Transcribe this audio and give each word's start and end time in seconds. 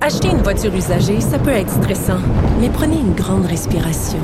Acheter 0.00 0.30
une 0.30 0.42
voiture 0.42 0.74
usagée, 0.74 1.20
ça 1.20 1.38
peut 1.38 1.50
être 1.50 1.70
stressant, 1.70 2.18
mais 2.60 2.68
prenez 2.68 2.96
une 2.96 3.14
grande 3.14 3.46
respiration. 3.46 4.18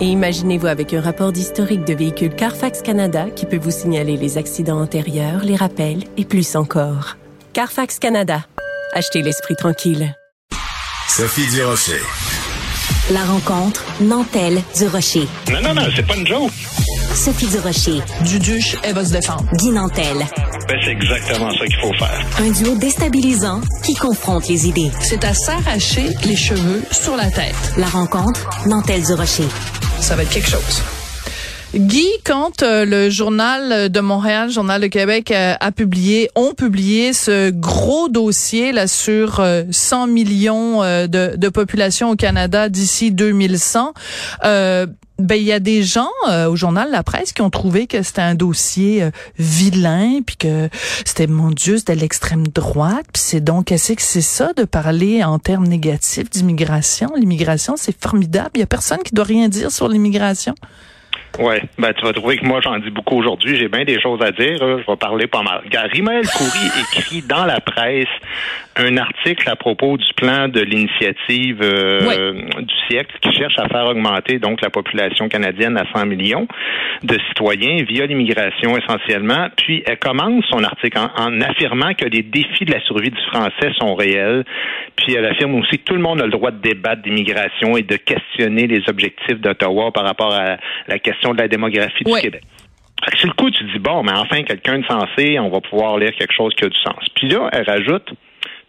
Et 0.00 0.04
imaginez-vous 0.04 0.68
avec 0.68 0.94
un 0.94 1.00
rapport 1.00 1.32
d'historique 1.32 1.84
de 1.84 1.92
véhicule 1.92 2.32
Carfax 2.36 2.82
Canada 2.82 3.26
qui 3.34 3.44
peut 3.44 3.58
vous 3.58 3.72
signaler 3.72 4.16
les 4.16 4.38
accidents 4.38 4.80
antérieurs, 4.80 5.42
les 5.42 5.56
rappels 5.56 6.04
et 6.16 6.24
plus 6.24 6.54
encore. 6.54 7.16
Carfax 7.52 7.98
Canada. 7.98 8.44
Achetez 8.92 9.22
l'esprit 9.22 9.56
tranquille. 9.56 10.14
Sophie 11.08 11.50
Durocher. 11.50 12.00
La 13.10 13.24
rencontre 13.24 13.84
Nantel 14.00 14.62
du 14.78 14.86
Rocher. 14.86 15.26
Non, 15.50 15.60
non, 15.62 15.74
non, 15.74 15.88
c'est 15.96 16.06
pas 16.06 16.14
une 16.14 16.26
joke. 16.28 16.52
Sophie 17.14 17.46
Durocher. 17.46 18.00
Duduche, 18.24 18.76
elle 18.82 18.94
va 18.94 19.04
se 19.04 19.12
défendre. 19.12 19.44
Guy 19.54 19.70
Nantel. 19.70 20.18
Ben, 20.68 20.78
c'est 20.84 20.90
exactement 20.90 21.50
ça 21.50 21.66
qu'il 21.66 21.76
faut 21.80 21.92
faire. 21.94 22.26
Un 22.38 22.50
duo 22.50 22.74
déstabilisant 22.76 23.60
qui 23.84 23.94
confronte 23.94 24.48
les 24.48 24.68
idées. 24.68 24.90
C'est 25.00 25.24
à 25.24 25.32
s'arracher 25.32 26.14
les 26.24 26.36
cheveux 26.36 26.82
sur 26.90 27.16
la 27.16 27.30
tête. 27.30 27.54
La 27.76 27.86
rencontre 27.86 28.48
Nantel 28.66 29.02
du 29.02 29.12
Rocher. 29.14 29.48
Ça 30.00 30.16
va 30.16 30.22
être 30.22 30.30
quelque 30.30 30.48
chose. 30.50 30.82
Guy, 31.74 32.06
quand 32.24 32.62
euh, 32.62 32.84
le 32.84 33.10
journal 33.10 33.88
de 33.88 34.00
Montréal, 34.00 34.48
journal 34.48 34.80
de 34.80 34.86
Québec 34.86 35.32
euh, 35.32 35.54
a 35.58 35.72
publié, 35.72 36.30
ont 36.36 36.54
publié 36.54 37.12
ce 37.12 37.50
gros 37.50 38.08
dossier 38.08 38.70
là 38.70 38.86
sur 38.86 39.40
euh, 39.40 39.64
100 39.72 40.06
millions 40.06 40.84
euh, 40.84 41.08
de, 41.08 41.34
de 41.36 41.48
population 41.48 42.10
au 42.10 42.16
Canada 42.16 42.68
d'ici 42.68 43.10
2100, 43.10 43.92
euh, 44.44 44.86
ben 45.18 45.34
il 45.34 45.42
y 45.42 45.52
a 45.52 45.58
des 45.58 45.84
gens 45.84 46.10
au 46.48 46.56
journal 46.56 46.90
La 46.90 47.04
Presse 47.04 47.32
qui 47.32 47.40
ont 47.40 47.50
trouvé 47.50 47.86
que 47.86 48.02
c'était 48.02 48.20
un 48.20 48.34
dossier 48.34 49.10
vilain 49.38 50.18
puis 50.26 50.36
que 50.36 50.68
c'était 51.04 51.28
mon 51.28 51.50
Dieu 51.50 51.78
c'était 51.78 51.94
l'extrême 51.94 52.48
droite 52.48 53.06
puis 53.12 53.22
c'est 53.24 53.40
donc 53.40 53.66
qu'est-ce 53.66 53.92
que 53.92 54.02
c'est 54.02 54.20
ça 54.20 54.52
de 54.54 54.64
parler 54.64 55.22
en 55.22 55.38
termes 55.38 55.68
négatifs 55.68 56.30
d'immigration? 56.30 57.12
L'immigration 57.16 57.74
c'est 57.76 57.96
formidable. 57.96 58.50
Il 58.56 58.60
y 58.60 58.64
a 58.64 58.66
personne 58.66 59.04
qui 59.04 59.14
doit 59.14 59.24
rien 59.24 59.48
dire 59.48 59.70
sur 59.70 59.88
l'immigration 59.88 60.56
Ouais, 61.38 61.62
ben 61.78 61.92
tu 61.92 62.04
vas 62.04 62.12
trouver 62.12 62.36
que 62.36 62.44
moi 62.44 62.60
j'en 62.62 62.78
dis 62.78 62.90
beaucoup 62.90 63.16
aujourd'hui. 63.16 63.56
J'ai 63.56 63.68
bien 63.68 63.84
des 63.84 64.00
choses 64.00 64.22
à 64.22 64.30
dire. 64.30 64.56
Je 64.60 64.86
vais 64.86 64.96
parler 64.96 65.26
pas 65.26 65.42
mal. 65.42 65.62
Rimaël 65.92 66.24
Coury 66.26 66.66
écrit 66.96 67.22
dans 67.22 67.44
la 67.44 67.60
presse 67.60 68.06
un 68.76 68.96
article 68.96 69.48
à 69.48 69.56
propos 69.56 69.96
du 69.96 70.12
plan 70.16 70.48
de 70.48 70.60
l'initiative 70.60 71.60
euh, 71.62 72.32
du 72.60 72.74
siècle 72.88 73.16
qui 73.20 73.32
cherche 73.32 73.58
à 73.58 73.68
faire 73.68 73.86
augmenter 73.86 74.38
donc 74.38 74.60
la 74.62 74.70
population 74.70 75.28
canadienne 75.28 75.76
à 75.76 75.84
100 75.92 76.06
millions 76.06 76.46
de 77.02 77.18
citoyens 77.28 77.82
via 77.84 78.06
l'immigration 78.06 78.76
essentiellement. 78.76 79.48
Puis 79.56 79.82
elle 79.86 79.98
commence 79.98 80.44
son 80.50 80.62
article 80.62 80.98
en, 80.98 81.10
en, 81.20 81.40
affirmant 81.40 81.94
que 81.94 82.04
les 82.04 82.22
défis 82.22 82.64
de 82.64 82.72
la 82.72 82.80
survie 82.80 83.10
du 83.10 83.20
français 83.32 83.72
sont 83.78 83.94
réels. 83.94 84.44
Puis 84.96 85.14
elle 85.14 85.26
affirme 85.26 85.56
aussi 85.56 85.78
que 85.78 85.84
tout 85.84 85.94
le 85.94 86.00
monde 86.00 86.20
a 86.20 86.24
le 86.24 86.30
droit 86.30 86.50
de 86.50 86.60
débattre 86.60 87.02
d'immigration 87.02 87.76
et 87.76 87.82
de 87.82 87.96
questionner 87.96 88.66
les 88.66 88.82
objectifs 88.88 89.40
d'Ottawa 89.40 89.90
par 89.92 90.04
rapport 90.04 90.32
à 90.32 90.56
la 90.88 90.98
question 90.98 91.23
de 91.32 91.38
la 91.38 91.48
démographie 91.48 92.04
du. 92.04 92.12
Québec. 92.12 92.42
Fait 93.04 93.10
que 93.10 93.18
sur 93.18 93.28
le 93.28 93.34
coup, 93.34 93.50
tu 93.50 93.64
dis, 93.64 93.78
bon, 93.78 94.02
mais 94.02 94.12
enfin, 94.12 94.42
quelqu'un 94.44 94.78
de 94.78 94.84
sensé, 94.86 95.38
on 95.38 95.50
va 95.50 95.60
pouvoir 95.60 95.98
lire 95.98 96.12
quelque 96.18 96.32
chose 96.32 96.54
qui 96.54 96.64
a 96.64 96.68
du 96.68 96.78
sens. 96.78 97.04
Puis 97.14 97.28
là, 97.28 97.50
elle 97.52 97.64
rajoute, 97.64 98.12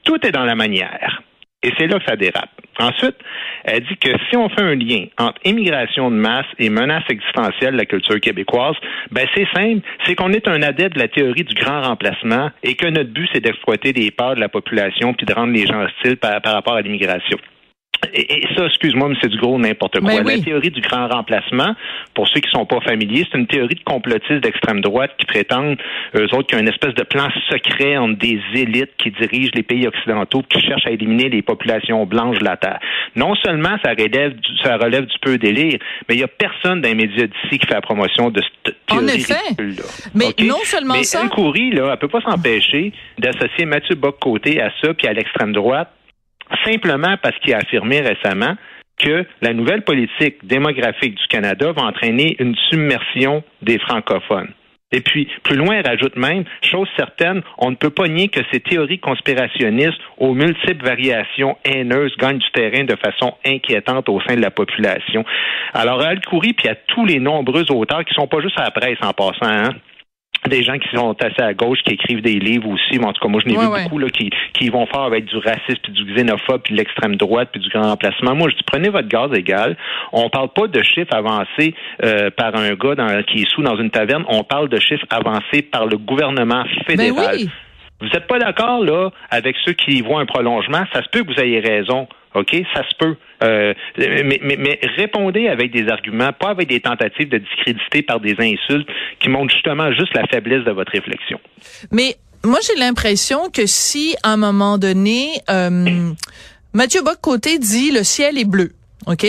tout 0.03 0.25
est 0.25 0.31
dans 0.31 0.45
la 0.45 0.55
manière. 0.55 1.21
Et 1.63 1.71
c'est 1.77 1.87
là 1.87 1.97
que 1.97 2.05
ça 2.05 2.15
dérape. 2.15 2.49
Ensuite, 2.79 3.15
elle 3.63 3.83
dit 3.85 3.97
que 3.97 4.11
si 4.29 4.37
on 4.37 4.49
fait 4.49 4.61
un 4.61 4.75
lien 4.75 5.05
entre 5.17 5.39
immigration 5.45 6.11
de 6.11 6.15
masse 6.15 6.45
et 6.59 6.69
menace 6.69 7.03
existentielle 7.09 7.73
de 7.73 7.77
la 7.77 7.85
culture 7.85 8.19
québécoise, 8.19 8.75
ben 9.11 9.25
c'est 9.33 9.47
simple, 9.55 9.81
c'est 10.05 10.13
qu'on 10.13 10.31
est 10.33 10.47
un 10.47 10.61
adepte 10.61 10.95
de 10.95 10.99
la 10.99 11.07
théorie 11.07 11.43
du 11.43 11.55
grand 11.55 11.81
remplacement 11.81 12.51
et 12.61 12.75
que 12.75 12.87
notre 12.87 13.09
but, 13.09 13.29
c'est 13.33 13.39
d'exploiter 13.39 13.93
les 13.93 14.11
peurs 14.11 14.35
de 14.35 14.41
la 14.41 14.49
population 14.49 15.13
puis 15.13 15.25
de 15.25 15.33
rendre 15.33 15.53
les 15.53 15.65
gens 15.65 15.81
hostiles 15.81 16.17
par, 16.17 16.41
par 16.41 16.53
rapport 16.53 16.75
à 16.75 16.81
l'immigration. 16.81 17.37
Et, 18.13 18.43
et 18.43 18.47
ça, 18.55 18.65
excuse-moi, 18.65 19.09
mais 19.09 19.15
c'est 19.21 19.29
du 19.29 19.37
gros 19.37 19.57
n'importe 19.59 19.99
quoi. 19.99 20.09
Ben 20.09 20.23
oui. 20.25 20.37
La 20.37 20.43
théorie 20.43 20.69
du 20.71 20.81
grand 20.81 21.07
remplacement, 21.07 21.75
pour 22.13 22.27
ceux 22.27 22.39
qui 22.39 22.49
sont 22.51 22.65
pas 22.65 22.79
familiers, 22.81 23.25
c'est 23.31 23.37
une 23.37 23.47
théorie 23.47 23.75
de 23.75 23.83
complotistes 23.83 24.41
d'extrême 24.41 24.81
droite 24.81 25.11
qui 25.17 25.25
prétendent, 25.25 25.77
eux 26.15 26.23
autres, 26.33 26.47
qu'il 26.47 26.55
y 26.57 26.59
a 26.59 26.61
une 26.61 26.69
espèce 26.69 26.93
de 26.93 27.03
plan 27.03 27.27
secret 27.49 27.97
entre 27.97 28.17
des 28.19 28.39
élites 28.53 28.91
qui 28.97 29.11
dirigent 29.11 29.51
les 29.55 29.63
pays 29.63 29.87
occidentaux 29.87 30.41
qui 30.49 30.61
cherchent 30.61 30.85
à 30.85 30.91
éliminer 30.91 31.29
les 31.29 31.41
populations 31.41 32.05
blanches 32.05 32.39
de 32.39 32.45
la 32.45 32.57
Terre. 32.57 32.79
Non 33.15 33.35
seulement 33.35 33.77
ça 33.83 33.91
relève 33.91 34.33
du, 34.35 34.57
ça 34.63 34.77
relève 34.77 35.05
du 35.05 35.15
peu 35.21 35.37
délire, 35.37 35.79
mais 36.07 36.15
il 36.15 36.19
y 36.21 36.23
a 36.23 36.27
personne 36.27 36.81
dans 36.81 36.89
les 36.89 36.95
médias 36.95 37.27
d'ici 37.27 37.59
qui 37.59 37.67
fait 37.67 37.73
la 37.73 37.81
promotion 37.81 38.29
de 38.29 38.41
cette 38.63 38.75
En 38.91 38.97
théorie 38.97 39.15
effet. 39.21 39.33
ridicule-là. 39.49 39.83
Mais 40.13 40.45
non 40.45 40.59
seulement 40.63 40.93
mais 40.95 41.03
ça- 41.03 41.27
Coury, 41.33 41.71
là, 41.71 41.89
elle 41.91 41.97
peut 41.99 42.07
pas 42.07 42.21
s'empêcher 42.21 42.91
d'associer 43.17 43.65
Mathieu 43.65 43.95
Bock-Côté 43.95 44.61
à 44.61 44.71
ça 44.81 44.93
puis 44.93 45.07
à 45.07 45.13
l'extrême 45.13 45.51
droite 45.53 45.89
simplement 46.63 47.15
parce 47.21 47.37
qu'il 47.39 47.53
a 47.53 47.57
affirmé 47.57 48.01
récemment 48.01 48.55
que 48.97 49.25
la 49.41 49.53
nouvelle 49.53 49.83
politique 49.83 50.45
démographique 50.45 51.15
du 51.15 51.27
Canada 51.27 51.71
va 51.71 51.83
entraîner 51.83 52.35
une 52.39 52.55
submersion 52.69 53.43
des 53.61 53.77
francophones. 53.79 54.53
Et 54.91 55.01
puis, 55.01 55.27
plus 55.43 55.57
loin, 55.57 55.75
elle 55.75 55.87
rajoute 55.87 56.15
même, 56.15 56.45
chose 56.61 56.87
certaine, 56.95 57.41
on 57.57 57.71
ne 57.71 57.75
peut 57.75 57.89
pas 57.89 58.07
nier 58.07 58.29
que 58.29 58.39
ces 58.51 58.61
théories 58.61 58.99
conspirationnistes 58.99 59.99
aux 60.17 60.33
multiples 60.33 60.85
variations 60.85 61.57
haineuses 61.65 62.15
gagnent 62.17 62.37
du 62.37 62.51
terrain 62.51 62.83
de 62.85 62.95
façon 62.95 63.33
inquiétante 63.45 64.07
au 64.07 64.21
sein 64.21 64.35
de 64.35 64.41
la 64.41 64.51
population. 64.51 65.25
Alors, 65.73 66.01
à 66.01 66.09
Al 66.09 66.21
Khoury, 66.21 66.53
puis 66.53 66.69
à 66.69 66.75
tous 66.75 67.05
les 67.05 67.19
nombreux 67.19 67.69
auteurs 67.71 68.05
qui 68.05 68.13
sont 68.13 68.27
pas 68.27 68.39
juste 68.41 68.57
à 68.59 68.63
la 68.63 68.71
presse 68.71 68.99
en 69.01 69.11
passant, 69.11 69.49
hein, 69.49 69.71
des 70.49 70.63
gens 70.63 70.77
qui 70.77 70.87
sont 70.95 71.15
assez 71.21 71.41
à 71.41 71.53
gauche, 71.53 71.79
qui 71.83 71.93
écrivent 71.93 72.21
des 72.21 72.39
livres 72.39 72.69
aussi, 72.69 72.99
mais 72.99 73.05
en 73.05 73.13
tout 73.13 73.21
cas, 73.21 73.27
moi, 73.29 73.41
je 73.43 73.49
n'ai 73.49 73.57
Ouais, 73.57 73.65
vu 73.65 73.71
ouais. 73.71 73.83
beaucoup 73.83 73.97
là, 73.99 74.09
qui, 74.09 74.29
qui 74.53 74.69
vont 74.69 74.85
faire 74.87 75.01
avec 75.01 75.25
du 75.25 75.37
racisme, 75.37 75.79
puis 75.83 75.91
du 75.93 76.13
xénophobe, 76.13 76.61
puis 76.63 76.73
de 76.73 76.79
l'extrême 76.79 77.15
droite, 77.15 77.49
puis 77.51 77.61
du 77.61 77.69
grand 77.69 77.83
remplacement. 77.89 78.35
Moi, 78.35 78.49
je 78.49 78.55
dis, 78.55 78.63
prenez 78.65 78.89
votre 78.89 79.07
gaz 79.07 79.31
égal. 79.33 79.77
On 80.11 80.29
parle 80.29 80.49
pas 80.49 80.67
de 80.67 80.81
chiffres 80.83 81.13
avancés 81.13 81.73
euh, 82.03 82.29
par 82.31 82.55
un 82.55 82.73
gars 82.75 82.95
dans- 82.95 83.23
qui 83.23 83.41
est 83.43 83.49
sous 83.49 83.61
dans 83.63 83.75
une 83.77 83.89
taverne. 83.91 84.25
On 84.29 84.43
parle 84.43 84.69
de 84.69 84.79
chiffres 84.79 85.05
avancés 85.09 85.61
par 85.61 85.85
le 85.85 85.97
gouvernement 85.97 86.63
ben 86.63 86.83
fédéral. 86.87 87.35
oui 87.37 87.49
Vous 88.01 88.07
n'êtes 88.07 88.27
pas 88.27 88.39
d'accord, 88.39 88.83
là, 88.83 89.09
avec 89.31 89.55
ceux 89.65 89.73
qui 89.73 89.97
y 89.97 90.01
voient 90.01 90.19
un 90.19 90.25
prolongement? 90.25 90.83
Ça 90.93 91.01
se 91.03 91.09
peut 91.09 91.23
que 91.23 91.33
vous 91.33 91.39
ayez 91.39 91.59
raison. 91.61 92.07
OK? 92.35 92.55
Ça 92.73 92.83
se 92.87 92.95
peut. 92.97 93.15
Euh, 93.43 93.73
mais, 93.97 94.39
mais, 94.41 94.57
mais 94.57 94.79
répondez 94.97 95.47
avec 95.47 95.71
des 95.71 95.89
arguments, 95.89 96.31
pas 96.33 96.49
avec 96.49 96.67
des 96.67 96.79
tentatives 96.81 97.29
de 97.29 97.37
discréditer 97.37 98.01
par 98.01 98.19
des 98.19 98.35
insultes 98.39 98.87
qui 99.19 99.29
montrent 99.29 99.53
justement 99.53 99.91
juste 99.93 100.13
la 100.13 100.27
faiblesse 100.27 100.63
de 100.63 100.71
votre 100.71 100.91
réflexion. 100.91 101.39
Mais 101.91 102.17
moi, 102.43 102.59
j'ai 102.65 102.79
l'impression 102.79 103.49
que 103.49 103.65
si, 103.65 104.15
à 104.23 104.33
un 104.33 104.37
moment 104.37 104.77
donné, 104.77 105.29
euh, 105.49 106.11
Mathieu 106.73 107.01
Bock-Côté 107.01 107.57
dit 107.57 107.91
le 107.91 108.03
ciel 108.03 108.37
est 108.37 108.45
bleu, 108.45 108.71
OK? 109.07 109.25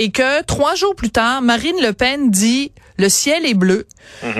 Et 0.00 0.10
que 0.10 0.42
trois 0.44 0.74
jours 0.74 0.96
plus 0.96 1.10
tard, 1.10 1.42
Marine 1.42 1.76
Le 1.82 1.92
Pen 1.92 2.30
dit 2.30 2.72
le 2.98 3.08
ciel 3.08 3.46
est 3.46 3.54
bleu. 3.54 3.86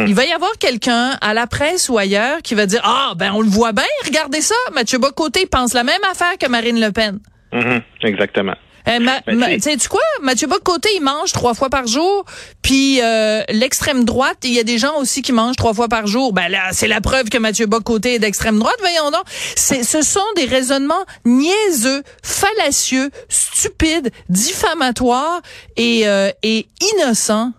Il 0.07 0.15
va 0.15 0.25
y 0.25 0.33
avoir 0.33 0.51
quelqu'un 0.59 1.17
à 1.21 1.33
la 1.33 1.47
presse 1.47 1.89
ou 1.89 1.99
ailleurs 1.99 2.43
qui 2.43 2.55
va 2.55 2.67
dire 2.67 2.81
ah 2.83 3.13
ben 3.17 3.33
on 3.33 3.41
le 3.41 3.49
voit 3.49 3.73
bien, 3.73 3.85
regardez 4.05 4.41
ça, 4.41 4.57
Mathieu 4.73 4.99
Bock-Côté 4.99 5.47
pense 5.47 5.75
la 5.75 5.85
même 5.85 6.03
affaire 6.11 6.37
que 6.39 6.49
Marine 6.49 6.81
Le 6.81 6.91
Pen. 6.91 7.21
Mhm, 7.53 7.81
exactement. 8.03 8.55
Eh, 8.91 9.01
ma, 9.01 9.21
Ben, 9.27 9.37
ma- 9.37 9.47
tu 9.49 9.53
sais- 9.61 9.71
sais-tu 9.73 9.89
quoi? 9.89 10.01
Mathieu 10.23 10.47
Bock-Côté, 10.49 10.89
il 10.97 11.03
mange 11.03 11.33
trois 11.33 11.53
fois 11.53 11.69
par 11.69 11.87
jour. 11.87 12.25
Puis 12.63 13.03
euh, 13.03 13.43
l'extrême 13.51 14.05
droite, 14.07 14.39
il 14.45 14.55
y 14.55 14.59
a 14.59 14.63
des 14.65 14.79
gens 14.79 14.97
aussi 14.97 15.21
qui 15.21 15.33
mangent 15.33 15.57
trois 15.57 15.75
fois 15.75 15.89
par 15.89 16.07
jour. 16.07 16.33
Ben 16.33 16.49
là, 16.49 16.69
c'est 16.73 16.89
la 16.89 17.03
preuve 17.03 17.29
que 17.29 17.37
Mathieu 17.37 17.67
Bock-Côté 17.67 18.15
est 18.15 18.19
d'extrême 18.19 18.59
droite. 18.59 18.77
Voyons 18.81 19.11
donc. 19.11 19.25
C'est, 19.57 19.83
ce 19.83 20.01
sont 20.01 20.25
des 20.37 20.47
raisonnements 20.47 21.05
niaiseux, 21.27 22.03
fallacieux, 22.23 23.11
stupides, 23.29 24.11
diffamatoires 24.31 25.43
et, 25.77 26.09
euh, 26.09 26.31
et 26.43 26.67
innocents. 26.95 27.53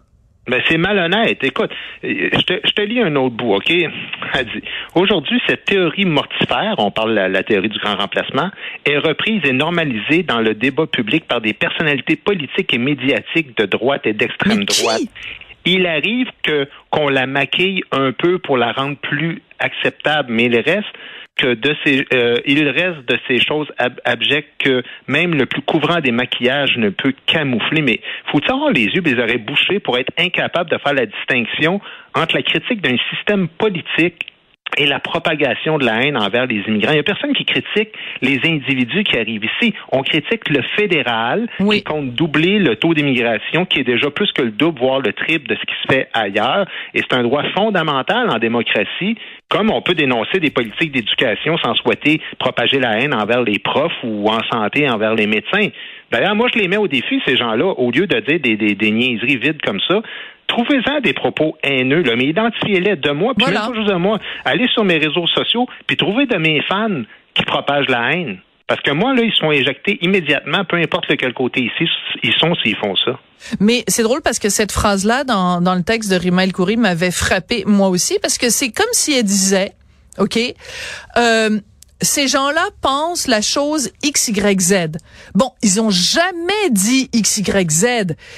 Ben, 0.50 0.62
c'est 0.68 0.78
malhonnête. 0.78 1.44
Écoute, 1.44 1.72
je 2.04 2.42
te, 2.42 2.54
je 2.64 2.72
te 2.72 2.82
lis 2.82 3.02
un 3.02 3.16
autre 3.16 3.36
bout, 3.36 3.56
OK? 3.56 3.70
Elle 3.72 4.46
dit, 4.46 4.62
aujourd'hui, 4.96 5.40
cette 5.48 5.66
théorie 5.66 6.06
mortifère, 6.06 6.76
on 6.78 6.92
parle 6.92 7.12
de 7.12 7.16
la, 7.16 7.30
la 7.30 7.44
théorie 7.44 7.70
du 7.70 7.80
grand 7.80 7.96
remplacement, 7.96 8.50
est 8.86 8.98
reprise 8.98 9.42
et 9.46 9.54
normalisée 9.54 10.24
dans 10.24 10.42
le 10.42 10.56
débat 10.56 10.88
public 10.88 11.26
par 11.28 11.42
des 11.42 11.54
personnalités 11.54 12.16
politiques 12.16 12.74
et 12.74 12.78
médiatiques 12.78 13.58
de 13.58 13.66
droite 13.66 14.06
et 14.06 14.14
d'extrême 14.14 14.60
Mais 14.60 14.66
droite. 14.66 15.02
Il 15.66 15.86
arrive 15.86 16.30
que 16.42 16.68
qu'on 16.90 17.10
la 17.10 17.28
maquille 17.28 17.84
un 17.92 18.12
peu 18.12 18.40
pour 18.40 18.58
la 18.58 18.72
rendre 18.72 18.98
plus 18.98 19.42
acceptable, 19.60 20.32
mais 20.32 20.48
le 20.48 20.60
reste, 20.60 20.88
euh, 21.48 22.38
il 22.46 22.68
reste 22.70 23.08
de 23.08 23.18
ces 23.28 23.40
choses 23.40 23.68
abjectes 24.06 24.54
que 24.60 24.84
même 25.08 25.36
le 25.36 25.46
plus 25.46 25.62
couvrant 25.62 26.00
des 26.00 26.12
maquillages 26.12 26.78
ne 26.78 26.90
peut 26.90 27.14
camoufler. 27.26 27.82
Mais 27.82 28.02
faut 28.32 28.42
avoir 28.50 28.72
les 28.72 28.86
yeux, 28.86 29.02
les 29.02 29.20
oreilles 29.20 29.38
bouchées 29.38 29.80
pour 29.80 29.98
être 29.98 30.12
incapable 30.18 30.70
de 30.70 30.78
faire 30.78 30.94
la 30.94 31.06
distinction 31.06 31.82
entre 32.16 32.36
la 32.36 32.44
critique 32.44 32.82
d'un 32.82 32.98
système 33.12 33.48
politique 33.48 34.26
et 34.78 34.86
la 34.86 35.00
propagation 35.00 35.78
de 35.78 35.86
la 35.86 36.04
haine 36.04 36.18
envers 36.18 36.46
les 36.46 36.62
immigrants. 36.68 36.92
Il 36.92 36.96
n'y 36.96 37.00
a 37.00 37.04
personne 37.04 37.34
qui 37.34 37.46
critique 37.46 37.90
les 38.22 38.40
individus 38.44 39.04
qui 39.04 39.18
arrivent 39.18 39.46
ici. 39.46 39.74
On 39.92 40.04
critique 40.04 40.50
le 40.50 40.62
fédéral 40.78 41.48
qui 41.58 41.84
compte 41.84 42.14
doubler 42.14 42.60
le 42.60 42.76
taux 42.76 42.94
d'immigration, 42.94 43.66
qui 43.66 43.80
est 43.80 43.84
déjà 43.84 44.10
plus 44.10 44.32
que 44.32 44.42
le 44.42 44.52
double, 44.52 44.80
voire 44.80 45.00
le 45.00 45.14
triple 45.14 45.48
de 45.48 45.56
ce 45.56 45.62
qui 45.62 45.74
se 45.82 45.94
fait 45.94 46.08
ailleurs. 46.14 46.66
Et 46.94 47.02
c'est 47.02 47.14
un 47.16 47.24
droit 47.24 47.44
fondamental 47.56 48.30
en 48.30 48.38
démocratie, 48.38 49.18
comme 49.50 49.72
on 49.72 49.82
peut 49.82 49.96
dénoncer 49.96 50.40
des 50.40 50.52
politiques 50.52 50.92
d'éducation 50.92 51.58
sans 51.58 51.74
souhaiter 51.76 52.22
propager 52.38 52.80
la 52.80 53.00
haine 53.00 53.14
envers 53.14 53.42
les 53.42 53.60
profs 53.60 53.92
ou 54.04 54.28
en 54.30 54.40
santé 54.52 54.90
envers 54.90 55.16
les 55.16 55.28
médecins. 55.28 55.68
D'ailleurs, 56.12 56.36
moi, 56.36 56.48
je 56.54 56.60
les 56.60 56.68
mets 56.68 56.78
au 56.78 56.88
défi, 56.88 57.22
ces 57.26 57.36
gens-là, 57.36 57.66
au 57.66 57.92
lieu 57.92 58.08
de 58.08 58.20
dire 58.20 58.40
des, 58.40 58.56
des, 58.56 58.76
des 58.76 58.92
niaiseries 58.92 59.38
vides 59.38 59.62
comme 59.62 59.80
ça, 59.88 60.02
trouvez-en 60.50 61.00
des 61.00 61.14
propos 61.14 61.56
haineux, 61.64 62.02
là, 62.02 62.16
mais 62.18 62.26
identifiez-les 62.26 62.98
de 62.98 63.12
moi, 63.12 63.34
puis 63.36 63.46
voilà. 63.46 63.68
pas 63.68 63.74
juste 63.74 63.88
de 63.88 63.96
moi. 63.96 64.20
Allez 64.44 64.68
sur 64.68 64.84
mes 64.84 64.98
réseaux 64.98 65.28
sociaux, 65.28 65.68
puis 65.88 65.96
trouvez 65.96 66.26
de 66.26 66.38
mes 66.38 66.62
fans 66.64 67.04
qui 67.34 67.44
propagent 67.44 67.88
la 67.88 68.12
haine. 68.12 68.40
Parce 68.68 68.82
que 68.82 68.92
moi, 68.92 69.16
là, 69.16 69.24
ils 69.24 69.34
sont 69.34 69.52
éjectés 69.52 69.98
immédiatement, 70.02 70.64
peu 70.64 70.76
importe 70.76 71.10
de 71.10 71.16
quel 71.16 71.34
côté 71.34 71.62
ici, 71.62 71.90
ils 72.22 72.34
sont 72.34 72.54
s'ils 72.56 72.76
font 72.76 72.96
ça. 72.98 73.20
Mais 73.60 73.84
c'est 73.88 74.04
drôle 74.04 74.22
parce 74.22 74.38
que 74.38 74.50
cette 74.50 74.72
phrase-là, 74.72 75.24
dans, 75.24 75.60
dans 75.60 75.74
le 75.74 75.82
texte 75.82 76.12
de 76.12 76.16
Rima 76.16 76.44
El 76.44 76.54
Khoury, 76.54 76.78
m'avait 76.78 77.10
frappé 77.10 77.64
moi 77.66 77.88
aussi, 77.88 78.20
parce 78.22 78.38
que 78.38 78.50
c'est 78.50 78.72
comme 78.72 78.92
si 78.92 79.14
elle 79.14 79.24
disait, 79.24 79.72
OK, 80.20 80.38
euh, 81.18 81.60
ces 82.02 82.28
gens-là 82.28 82.70
pensent 82.82 83.28
la 83.28 83.42
chose 83.42 83.92
X, 84.04 84.30
Y, 84.30 84.62
Z. 84.62 84.74
Bon, 85.36 85.52
ils 85.62 85.82
ont 85.82 85.90
jamais 85.90 86.70
dit 86.72 87.10
X, 87.14 87.38
Y, 87.38 87.72
Z. 87.72 87.86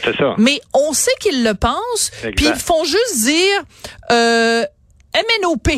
C'est 0.03 0.15
ça. 0.17 0.35
Mais 0.37 0.59
on 0.73 0.93
sait 0.93 1.11
qu'ils 1.19 1.43
le 1.43 1.53
pensent, 1.53 2.11
puis 2.35 2.45
ils 2.47 2.55
font 2.55 2.83
juste 2.83 3.23
dire 3.23 3.63
euh, 4.11 4.65
MNOP. 5.15 5.69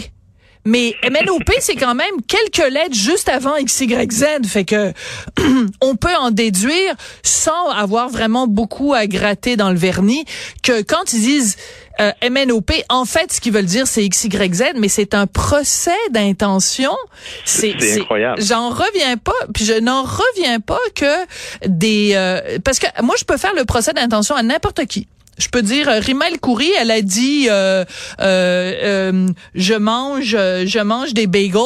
Mais 0.65 0.95
MNOP, 1.03 1.51
c'est 1.59 1.75
quand 1.75 1.95
même 1.95 2.21
quelques 2.27 2.71
lettres 2.71 2.95
juste 2.95 3.29
avant 3.29 3.55
XYZ. 3.61 4.47
Fait 4.47 4.65
que 4.65 4.93
on 5.81 5.95
peut 5.95 6.15
en 6.17 6.31
déduire, 6.31 6.95
sans 7.23 7.69
avoir 7.69 8.09
vraiment 8.09 8.47
beaucoup 8.47 8.93
à 8.93 9.07
gratter 9.07 9.57
dans 9.57 9.69
le 9.69 9.77
vernis, 9.77 10.25
que 10.61 10.81
quand 10.81 11.13
ils 11.13 11.21
disent 11.21 11.57
euh, 11.99 12.11
MNOP, 12.27 12.71
en 12.89 13.05
fait, 13.05 13.33
ce 13.33 13.41
qu'ils 13.41 13.53
veulent 13.53 13.65
dire, 13.65 13.87
c'est 13.87 14.07
XYZ, 14.07 14.73
mais 14.77 14.87
c'est 14.87 15.13
un 15.13 15.27
procès 15.27 15.91
d'intention. 16.11 16.95
C'est 17.45 17.75
incroyable. 17.99 18.41
J'en 18.41 18.69
reviens 18.69 19.17
pas, 19.17 19.33
puis 19.53 19.65
je 19.65 19.79
n'en 19.79 20.03
reviens 20.03 20.59
pas 20.59 20.79
que 20.95 21.67
des... 21.67 22.13
Euh, 22.15 22.57
parce 22.63 22.79
que 22.79 22.87
moi, 23.03 23.15
je 23.19 23.25
peux 23.25 23.37
faire 23.37 23.53
le 23.53 23.65
procès 23.65 23.93
d'intention 23.93 24.35
à 24.35 24.43
n'importe 24.43 24.85
qui. 24.85 25.07
Je 25.37 25.47
peux 25.47 25.61
dire, 25.61 25.89
euh, 25.89 25.99
Rima 25.99 26.25
El 26.29 26.39
Khoury, 26.39 26.69
elle 26.79 26.91
a 26.91 27.01
dit, 27.01 27.47
euh, 27.49 27.83
euh, 28.21 29.27
je 29.55 29.73
mange, 29.73 30.31
je 30.31 30.83
mange 30.83 31.13
des 31.13 31.27
bagels. 31.27 31.63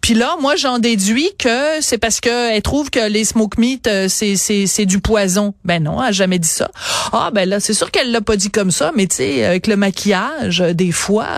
Puis 0.00 0.14
là, 0.14 0.36
moi, 0.40 0.56
j'en 0.56 0.78
déduis 0.78 1.30
que 1.38 1.80
c'est 1.80 1.98
parce 1.98 2.20
que 2.20 2.54
elle 2.54 2.62
trouve 2.62 2.90
que 2.90 3.10
les 3.10 3.24
smoke 3.24 3.58
meat, 3.58 3.88
c'est 4.08 4.36
c'est 4.36 4.66
c'est 4.66 4.86
du 4.86 5.00
poison. 5.00 5.54
Ben 5.64 5.82
non, 5.82 6.00
elle 6.02 6.08
a 6.08 6.12
jamais 6.12 6.38
dit 6.38 6.48
ça. 6.48 6.70
Ah 7.12 7.30
ben 7.32 7.48
là, 7.48 7.60
c'est 7.60 7.74
sûr 7.74 7.90
qu'elle 7.90 8.10
l'a 8.12 8.20
pas 8.20 8.36
dit 8.36 8.50
comme 8.50 8.70
ça, 8.70 8.92
mais 8.96 9.06
tu 9.06 9.16
sais, 9.16 9.44
avec 9.44 9.66
le 9.66 9.76
maquillage, 9.76 10.60
des 10.60 10.92
fois, 10.92 11.28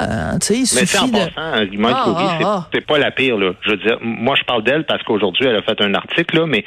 tu 0.40 0.46
sais, 0.46 0.58
il 0.58 0.66
suffit 0.66 1.10
mais 1.12 1.22
en 1.22 1.28
Passant, 1.28 1.52
Rima 1.70 1.88
El 1.88 1.94
Khoury, 1.94 2.24
ah, 2.24 2.38
ah, 2.44 2.68
c'est 2.72 2.86
pas 2.86 2.98
la 2.98 3.10
pire 3.10 3.36
là. 3.36 3.52
Je 3.62 3.70
veux 3.70 3.76
dire, 3.78 3.98
moi, 4.02 4.34
je 4.38 4.44
parle 4.44 4.64
d'elle 4.64 4.84
parce 4.84 5.02
qu'aujourd'hui, 5.02 5.46
elle 5.46 5.56
a 5.56 5.62
fait 5.62 5.80
un 5.80 5.94
article 5.94 6.40
là, 6.40 6.46
mais 6.46 6.64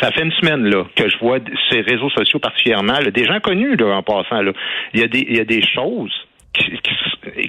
ça 0.00 0.10
fait 0.12 0.22
une 0.22 0.32
semaine 0.32 0.64
là 0.64 0.84
que 0.94 1.08
je 1.08 1.18
vois 1.18 1.38
ces 1.70 1.80
réseaux 1.80 2.10
sociaux 2.10 2.38
particulièrement, 2.38 2.98
des 3.12 3.24
gens 3.24 3.40
connus 3.40 3.76
là, 3.76 3.96
en 3.96 4.02
passant. 4.02 4.42
Là. 4.42 4.52
Il, 4.94 5.00
y 5.00 5.02
a 5.02 5.08
des, 5.08 5.26
il 5.28 5.36
y 5.36 5.40
a 5.40 5.44
des 5.44 5.62
choses 5.62 6.12
qui, 6.52 6.70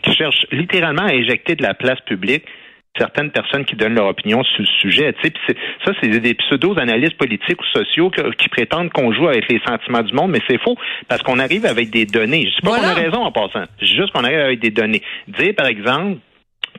qui, 0.02 0.14
cherchent 0.14 0.46
littéralement 0.52 1.06
à 1.06 1.14
éjecter 1.14 1.56
de 1.56 1.64
la 1.64 1.74
place 1.74 2.00
publique 2.02 2.44
certaines 2.98 3.32
personnes 3.32 3.66
qui 3.66 3.76
donnent 3.76 3.96
leur 3.96 4.08
opinion 4.08 4.44
sur 4.44 4.62
le 4.62 4.68
sujet. 4.82 5.14
Tu 5.22 5.30
sais, 5.48 5.56
ça, 5.86 5.94
c'est 6.02 6.10
des 6.10 6.34
pseudo-analystes 6.34 7.18
politiques 7.18 7.62
ou 7.62 7.66
sociaux 7.66 8.12
qui 8.38 8.50
prétendent 8.50 8.92
qu'on 8.92 9.14
joue 9.14 9.28
avec 9.28 9.50
les 9.50 9.62
sentiments 9.66 10.02
du 10.02 10.14
monde, 10.14 10.32
mais 10.32 10.42
c'est 10.50 10.60
faux 10.60 10.76
parce 11.08 11.22
qu'on 11.22 11.40
arrive 11.40 11.66
avec 11.66 11.92
des 11.92 12.06
données. 12.06 12.48
Je 12.50 12.56
sais 12.56 12.62
pas 12.62 12.80
qu'on 12.80 12.88
a 12.88 12.94
raison 12.94 13.24
en 13.24 13.32
passant. 13.32 13.64
juste 13.82 14.12
qu'on 14.12 14.24
arrive 14.24 14.40
avec 14.40 14.60
des 14.60 14.72
données. 14.72 15.02
Dire, 15.28 15.54
par 15.56 15.68
exemple, 15.68 16.18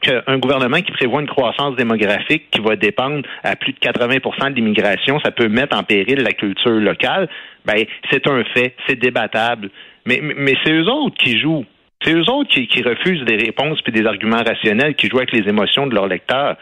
qu'un 0.01 0.39
gouvernement 0.39 0.81
qui 0.81 0.93
prévoit 0.93 1.21
une 1.21 1.29
croissance 1.29 1.77
démographique 1.77 2.51
qui 2.51 2.61
va 2.61 2.77
dépendre 2.77 3.23
à 3.43 3.57
plus 3.57 3.73
de 3.73 3.79
80 3.79 4.51
de 4.51 4.55
l'immigration, 4.55 5.21
ça 5.21 5.31
peut 5.31 5.49
mettre 5.49 5.77
en 5.77 5.83
péril 5.83 6.23
la 6.23 6.33
culture 6.33 6.73
locale, 6.73 7.29
ben 7.65 7.85
c'est 8.11 8.27
un 8.27 8.43
fait, 8.55 8.75
c'est 8.87 8.97
débattable. 8.97 9.71
Mais, 10.07 10.21
mais 10.23 10.55
c'est 10.65 10.73
eux 10.73 10.89
autres 10.89 11.17
qui 11.17 11.39
jouent. 11.39 11.67
C'est 12.03 12.15
eux 12.15 12.31
autres 12.31 12.51
qui, 12.51 12.67
qui 12.67 12.83
refusent 12.83 13.25
des 13.25 13.37
réponses 13.37 13.81
puis 13.83 13.93
des 13.93 14.07
arguments 14.07 14.43
rationnels, 14.43 14.95
qui 14.95 15.09
jouent 15.09 15.19
avec 15.19 15.33
les 15.33 15.47
émotions 15.49 15.87
de 15.87 15.95
leurs 15.95 16.09
lecteurs. 16.09 16.57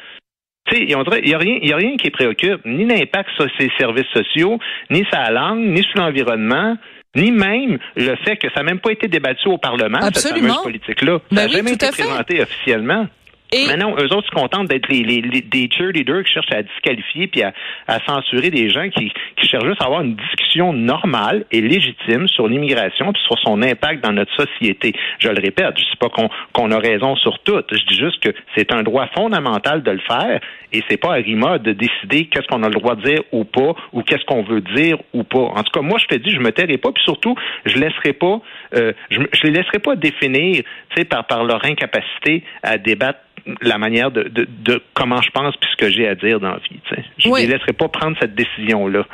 Tu 0.66 0.76
sais, 0.76 0.82
il 0.82 0.88
n'y 0.88 1.32
a, 1.34 1.36
a 1.36 1.76
rien 1.76 1.96
qui 1.96 2.10
préoccupe, 2.10 2.60
ni 2.66 2.84
l'impact 2.84 3.30
sur 3.36 3.46
ses 3.58 3.70
services 3.78 4.08
sociaux, 4.12 4.58
ni 4.90 5.04
sa 5.10 5.30
langue, 5.30 5.60
ni 5.60 5.82
sur 5.84 6.00
l'environnement 6.00 6.76
ni 7.16 7.30
même 7.30 7.78
le 7.96 8.16
fait 8.16 8.36
que 8.36 8.48
ça 8.50 8.60
n'a 8.60 8.64
même 8.64 8.80
pas 8.80 8.92
été 8.92 9.08
débattu 9.08 9.48
au 9.48 9.58
Parlement, 9.58 9.98
cette 10.12 10.34
fameuse 10.34 10.62
politique-là. 10.62 11.18
Ça 11.30 11.34
n'a 11.34 11.46
ben 11.46 11.50
jamais 11.50 11.72
été 11.72 11.88
présenté 11.90 12.42
officiellement. 12.42 13.06
Et... 13.52 13.66
Maintenant, 13.66 13.94
eux 13.98 14.12
autres 14.12 14.28
se 14.28 14.34
contentent 14.34 14.68
d'être 14.68 14.88
les, 14.88 15.02
les, 15.02 15.22
les, 15.22 15.40
des 15.40 15.68
cheerleaders 15.72 16.22
qui 16.24 16.32
cherchent 16.34 16.52
à 16.52 16.62
disqualifier 16.62 17.28
puis 17.28 17.42
à, 17.42 17.54
à 17.86 17.98
censurer 18.06 18.50
des 18.50 18.68
gens 18.68 18.88
qui, 18.90 19.10
qui, 19.36 19.48
cherchent 19.48 19.64
juste 19.64 19.80
à 19.80 19.86
avoir 19.86 20.02
une 20.02 20.16
discussion 20.16 20.74
normale 20.74 21.46
et 21.50 21.62
légitime 21.62 22.28
sur 22.28 22.46
l'immigration 22.46 23.12
puis 23.12 23.22
sur 23.22 23.38
son 23.38 23.62
impact 23.62 24.04
dans 24.04 24.12
notre 24.12 24.34
société. 24.36 24.92
Je 25.18 25.28
le 25.28 25.40
répète, 25.40 25.78
je 25.78 25.84
ne 25.84 25.90
dis 25.90 25.96
pas 25.98 26.08
qu'on 26.10 26.28
qu'on 26.52 26.70
a 26.72 26.78
raison 26.78 27.16
sur 27.16 27.38
tout. 27.40 27.62
Je 27.70 27.86
dis 27.86 27.96
juste 27.96 28.20
que 28.20 28.34
c'est 28.54 28.72
un 28.72 28.82
droit 28.82 29.06
fondamental 29.14 29.82
de 29.82 29.90
le 29.92 30.00
faire 30.00 30.40
et 30.72 30.82
c'est 30.88 30.98
pas 30.98 31.14
à 31.14 31.16
RIMA 31.16 31.58
de 31.58 31.72
décider 31.72 32.26
qu'est-ce 32.26 32.46
qu'on 32.48 32.62
a 32.62 32.68
le 32.68 32.74
droit 32.74 32.96
de 32.96 33.02
dire 33.02 33.22
ou 33.32 33.44
pas 33.44 33.74
ou 33.92 34.02
qu'est-ce 34.02 34.24
qu'on 34.26 34.42
veut 34.42 34.60
dire 34.60 34.98
ou 35.14 35.24
pas. 35.24 35.38
En 35.38 35.62
tout 35.62 35.72
cas, 35.72 35.80
moi, 35.80 35.98
je 35.98 36.06
te 36.06 36.14
dis, 36.16 36.30
je 36.30 36.40
me 36.40 36.52
tairai 36.52 36.76
pas 36.76 36.92
puis 36.92 37.02
surtout, 37.02 37.34
je 37.64 37.78
laisserai 37.78 38.12
pas, 38.12 38.40
euh, 38.74 38.92
je, 39.10 39.20
je 39.32 39.42
les 39.44 39.52
laisserai 39.52 39.78
pas 39.78 39.96
définir, 39.96 40.62
tu 40.90 40.96
sais, 40.96 41.04
par, 41.04 41.26
par 41.26 41.44
leur 41.44 41.64
incapacité 41.64 42.42
à 42.62 42.76
débattre 42.76 43.20
la 43.62 43.78
manière 43.78 44.10
de, 44.10 44.24
de, 44.24 44.46
de, 44.48 44.82
comment 44.94 45.20
je 45.22 45.30
pense 45.30 45.56
puis 45.56 45.68
ce 45.70 45.76
que 45.76 45.90
j'ai 45.90 46.08
à 46.08 46.14
dire 46.14 46.40
dans 46.40 46.50
la 46.50 46.58
vie. 46.58 46.80
Je 47.18 47.28
ne 47.28 47.36
les 47.36 47.46
laisserai 47.46 47.72
pas 47.72 47.88
prendre 47.88 48.16
cette 48.20 48.34
décision-là 48.34 49.04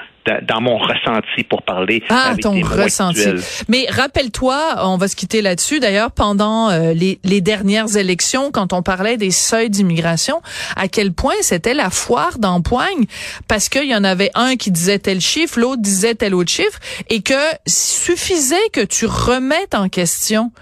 dans 0.42 0.60
mon 0.60 0.78
ressenti 0.78 1.44
pour 1.48 1.62
parler 1.62 2.02
ah, 2.08 2.34
ton 2.40 2.60
ressenti. 2.62 3.26
Mais 3.68 3.86
rappelle-toi, 3.90 4.76
on 4.78 4.96
va 4.96 5.08
se 5.08 5.16
quitter 5.16 5.42
là-dessus. 5.42 5.80
D'ailleurs, 5.80 6.10
pendant 6.12 6.70
euh, 6.70 6.92
les, 6.92 7.18
les, 7.24 7.40
dernières 7.40 7.96
élections, 7.96 8.50
quand 8.50 8.72
on 8.72 8.82
parlait 8.82 9.16
des 9.16 9.30
seuils 9.30 9.70
d'immigration, 9.70 10.40
à 10.76 10.88
quel 10.88 11.12
point 11.12 11.34
c'était 11.42 11.74
la 11.74 11.90
foire 11.90 12.38
d'empoigne, 12.38 13.04
parce 13.48 13.68
qu'il 13.68 13.84
y 13.84 13.94
en 13.94 14.04
avait 14.04 14.30
un 14.34 14.56
qui 14.56 14.70
disait 14.70 14.98
tel 14.98 15.20
chiffre, 15.20 15.58
l'autre 15.58 15.82
disait 15.82 16.14
tel 16.14 16.34
autre 16.34 16.50
chiffre, 16.50 16.78
et 17.10 17.20
que 17.20 17.34
suffisait 17.66 18.56
que 18.72 18.80
tu 18.80 19.06
remettes 19.06 19.74
en 19.74 19.88
question 19.88 20.52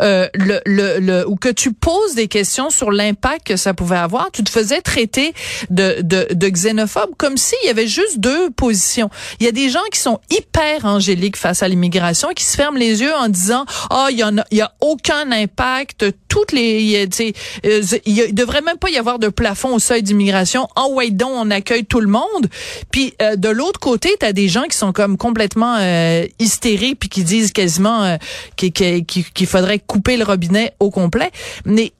euh, 0.00 0.28
le, 0.34 0.60
le, 0.66 0.98
le, 0.98 1.28
ou 1.28 1.36
que 1.36 1.48
tu 1.48 1.72
poses 1.72 2.14
des 2.16 2.28
questions 2.28 2.70
sur 2.70 2.90
l'impact 2.90 3.46
que 3.46 3.56
ça 3.56 3.72
pouvait 3.72 3.96
avoir, 3.96 4.30
tu 4.32 4.42
te 4.42 4.50
faisais 4.50 4.80
traiter 4.80 5.32
de, 5.70 6.00
de, 6.02 6.26
de 6.32 6.48
comme 7.16 7.36
s'il 7.36 7.58
y 7.64 7.68
avait 7.68 7.86
juste 7.86 8.18
deux 8.18 8.50
positions. 8.50 9.10
Il 9.40 9.46
y 9.46 9.48
a 9.48 9.52
des 9.52 9.68
gens 9.68 9.82
qui 9.92 10.00
sont 10.00 10.20
hyper 10.30 10.84
angéliques 10.84 11.36
face 11.36 11.62
à 11.62 11.68
l'immigration 11.68 12.28
qui 12.34 12.44
se 12.44 12.56
ferment 12.56 12.78
les 12.78 13.00
yeux 13.00 13.14
en 13.14 13.28
disant 13.28 13.64
ah 13.90 14.08
il 14.10 14.18
y 14.18 14.24
en 14.24 14.38
a, 14.38 14.44
il 14.50 14.58
y 14.58 14.60
a 14.60 14.72
aucun 14.80 15.30
impact. 15.32 16.06
Toutes 16.28 16.52
les 16.52 17.06
euh, 17.64 17.80
il, 18.06 18.34
devrait 18.34 18.62
même 18.62 18.78
pas 18.78 18.90
y 18.90 18.96
avoir 18.96 19.18
de 19.18 19.28
plafond 19.28 19.74
au 19.74 19.78
seuil 19.78 20.02
d'immigration. 20.02 20.68
En 20.76 20.88
oh, 20.90 21.00
donc 21.10 21.30
on 21.34 21.50
accueille 21.50 21.84
tout 21.84 22.00
le 22.00 22.08
monde 22.08 22.48
puis 22.90 23.14
euh, 23.20 23.36
de 23.36 23.48
l'autre 23.48 23.80
côté 23.80 24.16
tu 24.18 24.26
as 24.26 24.32
des 24.32 24.48
gens 24.48 24.64
qui 24.64 24.76
sont 24.76 24.92
comme 24.92 25.16
complètement 25.16 25.76
euh, 25.78 26.26
hystériques 26.38 27.00
puis 27.00 27.08
qui 27.08 27.24
disent 27.24 27.52
quasiment 27.52 28.02
euh, 28.04 28.16
qu'il 28.56 29.46
faudrait 29.46 29.78
couper 29.78 30.16
le 30.16 30.24
robinet 30.24 30.74
au 30.80 30.90
complet. 30.90 31.30
Mais 31.64 31.92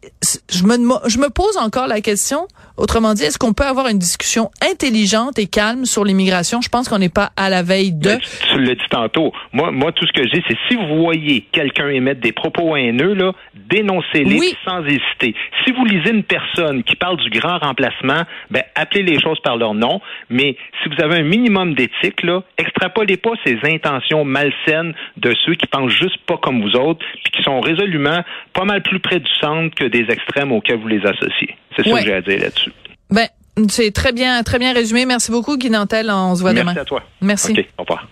je 0.50 0.64
me 0.64 0.76
je 1.06 1.18
me 1.18 1.28
pose 1.28 1.56
encore 1.56 1.86
la 1.86 2.00
question 2.00 2.46
Autrement 2.76 3.14
dit, 3.14 3.24
est-ce 3.24 3.38
qu'on 3.38 3.52
peut 3.52 3.64
avoir 3.64 3.88
une 3.88 3.98
discussion 3.98 4.50
intelligente 4.62 5.38
et 5.38 5.46
calme 5.46 5.84
sur 5.84 6.04
l'immigration? 6.04 6.60
Je 6.60 6.68
pense 6.68 6.88
qu'on 6.88 6.98
n'est 6.98 7.08
pas 7.08 7.30
à 7.36 7.50
la 7.50 7.62
veille 7.62 7.92
de... 7.92 8.18
tu 8.52 8.60
l'as 8.60 8.74
dit 8.74 8.88
tantôt. 8.90 9.32
Moi, 9.52 9.70
moi, 9.70 9.92
tout 9.92 10.06
ce 10.06 10.12
que 10.12 10.26
j'ai, 10.28 10.42
c'est 10.48 10.56
si 10.68 10.76
vous 10.76 11.02
voyez 11.02 11.46
quelqu'un 11.52 11.88
émettre 11.88 12.20
des 12.20 12.32
propos 12.32 12.76
haineux, 12.76 13.14
là, 13.14 13.32
dénoncez-les 13.54 14.54
sans 14.64 14.84
hésiter. 14.84 15.34
Si 15.64 15.72
vous 15.72 15.84
lisez 15.84 16.10
une 16.10 16.24
personne 16.24 16.82
qui 16.82 16.96
parle 16.96 17.18
du 17.18 17.30
grand 17.30 17.58
remplacement, 17.58 18.22
ben, 18.50 18.62
appelez 18.74 19.02
les 19.02 19.20
choses 19.20 19.40
par 19.40 19.56
leur 19.56 19.74
nom. 19.74 20.00
Mais 20.30 20.56
si 20.82 20.88
vous 20.88 21.02
avez 21.02 21.20
un 21.20 21.24
minimum 21.24 21.74
d'éthique, 21.74 22.22
là, 22.22 22.42
extrapolez 22.58 23.16
pas 23.16 23.32
ces 23.44 23.58
intentions 23.64 24.24
malsaines 24.24 24.94
de 25.16 25.34
ceux 25.44 25.54
qui 25.54 25.66
pensent 25.66 25.92
juste 25.92 26.18
pas 26.26 26.36
comme 26.36 26.62
vous 26.62 26.76
autres, 26.76 27.04
puis 27.24 27.32
qui 27.32 27.42
sont 27.42 27.60
résolument 27.60 28.22
pas 28.52 28.64
mal 28.64 28.82
plus 28.82 29.00
près 29.00 29.20
du 29.20 29.30
centre 29.40 29.74
que 29.74 29.84
des 29.84 30.06
extrêmes 30.08 30.52
auxquels 30.52 30.78
vous 30.78 30.88
les 30.88 31.04
associez. 31.04 31.56
C'est 31.76 31.88
ça 31.88 31.98
que 31.98 32.04
j'ai 32.04 32.14
à 32.14 32.20
dire 32.20 32.40
là-dessus. 32.40 32.71
Ben, 33.10 33.28
c'est 33.68 33.92
très 33.92 34.12
bien, 34.12 34.42
très 34.42 34.58
bien 34.58 34.72
résumé. 34.72 35.04
Merci 35.06 35.30
beaucoup, 35.30 35.56
Guy 35.56 35.70
Nantel. 35.70 36.10
On 36.10 36.34
se 36.34 36.40
voit 36.40 36.52
Merci 36.52 36.68
demain. 36.70 36.80
à 36.80 36.84
toi. 36.84 37.02
Merci. 37.20 37.54
Au 37.78 37.82
revoir. 37.82 38.08